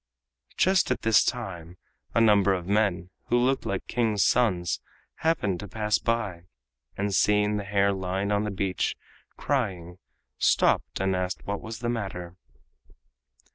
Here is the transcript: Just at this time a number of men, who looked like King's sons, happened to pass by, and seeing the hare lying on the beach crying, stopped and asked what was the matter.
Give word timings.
Just 0.57 0.89
at 0.89 1.03
this 1.03 1.23
time 1.23 1.77
a 2.15 2.19
number 2.19 2.55
of 2.55 2.65
men, 2.65 3.11
who 3.27 3.37
looked 3.37 3.67
like 3.67 3.85
King's 3.85 4.23
sons, 4.23 4.81
happened 5.17 5.59
to 5.59 5.67
pass 5.67 5.99
by, 5.99 6.45
and 6.97 7.13
seeing 7.13 7.57
the 7.57 7.63
hare 7.63 7.93
lying 7.93 8.31
on 8.31 8.43
the 8.43 8.49
beach 8.49 8.95
crying, 9.37 9.99
stopped 10.39 10.99
and 10.99 11.15
asked 11.15 11.45
what 11.45 11.61
was 11.61 11.81
the 11.81 11.87
matter. 11.89 12.35